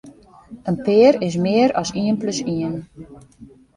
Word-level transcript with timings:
In 0.67 0.77
pear 0.87 1.11
is 1.27 1.35
mear 1.45 1.69
as 1.81 1.89
ien 2.01 2.17
plus 2.21 2.39
ien. 2.57 2.75